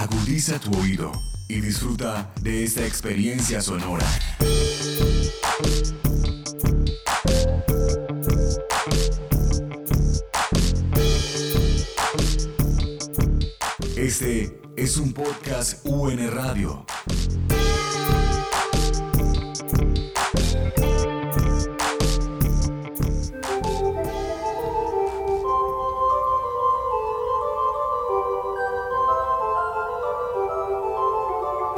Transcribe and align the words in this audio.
Agudiza 0.00 0.58
tu 0.58 0.74
oído 0.80 1.12
y 1.46 1.60
disfruta 1.60 2.32
de 2.40 2.64
esta 2.64 2.86
experiencia 2.86 3.60
sonora. 3.60 4.06
Este 13.94 14.58
es 14.74 14.96
un 14.96 15.12
podcast 15.12 15.84
UN 15.84 16.30
Radio. 16.30 16.86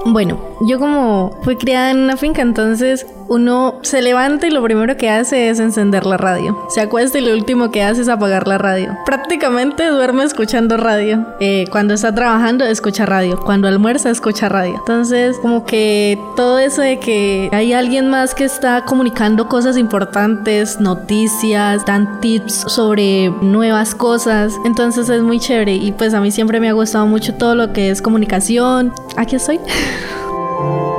Bueno, 0.04 0.38
yo 0.66 0.78
como 0.78 1.30
fui 1.42 1.56
criada 1.56 1.92
en 1.92 1.98
una 1.98 2.16
finca, 2.16 2.42
entonces 2.42 3.06
uno 3.28 3.78
se 3.82 4.02
levanta 4.02 4.46
y 4.46 4.50
lo 4.50 4.62
primero 4.62 4.96
que 4.96 5.10
hace 5.10 5.48
es 5.48 5.58
encender 5.58 6.06
la 6.06 6.16
radio. 6.16 6.66
Se 6.68 6.80
acuesta 6.80 7.18
y 7.18 7.22
lo 7.22 7.32
último 7.34 7.70
que 7.70 7.82
hace 7.82 8.02
es 8.02 8.08
apagar 8.08 8.48
la 8.48 8.58
radio. 8.58 8.96
Prácticamente 9.04 9.86
duerme 9.86 10.24
escuchando 10.24 10.76
radio. 10.76 11.26
Eh, 11.40 11.64
cuando 11.70 11.94
está 11.94 12.14
trabajando 12.14 12.64
escucha 12.64 13.06
radio. 13.06 13.38
Cuando 13.40 13.68
almuerza 13.68 14.10
escucha 14.10 14.48
radio. 14.48 14.74
Entonces 14.76 15.36
como 15.38 15.64
que 15.64 16.18
todo 16.36 16.58
eso 16.58 16.82
de 16.82 16.98
que 16.98 17.48
hay 17.52 17.72
alguien 17.72 18.08
más 18.08 18.34
que 18.34 18.44
está 18.44 18.84
comunicando 18.84 19.48
cosas 19.48 19.76
importantes, 19.76 20.80
noticias, 20.80 21.84
dan 21.86 22.20
tips 22.20 22.64
sobre 22.68 23.30
nuevas 23.40 23.94
cosas. 23.94 24.54
Entonces 24.64 25.08
es 25.08 25.22
muy 25.22 25.40
chévere 25.40 25.74
y 25.74 25.92
pues 25.92 26.14
a 26.14 26.20
mí 26.20 26.30
siempre 26.30 26.60
me 26.60 26.68
ha 26.68 26.72
gustado 26.72 27.06
mucho 27.06 27.34
todo 27.34 27.54
lo 27.54 27.72
que 27.72 27.90
es 27.90 28.02
comunicación. 28.02 28.92
Aquí 29.16 29.36
estoy. 29.36 29.60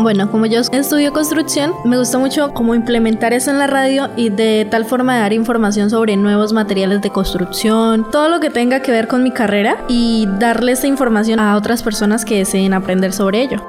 Bueno, 0.00 0.30
como 0.30 0.46
yo 0.46 0.60
estudio 0.60 1.12
construcción, 1.12 1.72
me 1.84 1.98
gusta 1.98 2.18
mucho 2.18 2.54
cómo 2.54 2.76
implementar 2.76 3.32
eso 3.32 3.50
en 3.50 3.58
la 3.58 3.66
radio 3.66 4.08
y 4.14 4.28
de 4.28 4.64
tal 4.70 4.84
forma 4.84 5.18
dar 5.18 5.32
información 5.32 5.90
sobre 5.90 6.16
nuevos 6.16 6.52
materiales 6.52 7.02
de 7.02 7.10
construcción, 7.10 8.08
todo 8.12 8.28
lo 8.28 8.38
que 8.38 8.48
tenga 8.48 8.80
que 8.80 8.92
ver 8.92 9.08
con 9.08 9.24
mi 9.24 9.32
carrera 9.32 9.76
y 9.88 10.28
darle 10.38 10.72
esa 10.72 10.86
información 10.86 11.40
a 11.40 11.56
otras 11.56 11.82
personas 11.82 12.24
que 12.24 12.38
deseen 12.38 12.74
aprender 12.74 13.12
sobre 13.12 13.42
ello. 13.42 13.60